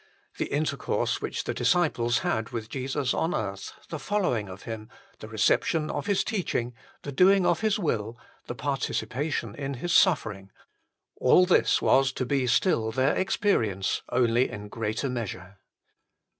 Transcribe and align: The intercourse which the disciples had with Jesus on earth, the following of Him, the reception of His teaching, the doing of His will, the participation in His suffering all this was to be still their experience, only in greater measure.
The 0.39 0.47
intercourse 0.51 1.21
which 1.21 1.43
the 1.43 1.53
disciples 1.53 2.17
had 2.25 2.49
with 2.49 2.69
Jesus 2.69 3.13
on 3.13 3.35
earth, 3.35 3.73
the 3.89 3.99
following 3.99 4.49
of 4.49 4.63
Him, 4.63 4.89
the 5.19 5.27
reception 5.27 5.91
of 5.91 6.07
His 6.07 6.23
teaching, 6.23 6.73
the 7.03 7.11
doing 7.11 7.45
of 7.45 7.59
His 7.61 7.77
will, 7.77 8.17
the 8.47 8.55
participation 8.55 9.53
in 9.53 9.75
His 9.75 9.93
suffering 9.93 10.49
all 11.17 11.45
this 11.45 11.83
was 11.83 12.11
to 12.13 12.25
be 12.25 12.47
still 12.47 12.91
their 12.91 13.15
experience, 13.15 14.01
only 14.09 14.49
in 14.49 14.69
greater 14.69 15.07
measure. 15.07 15.59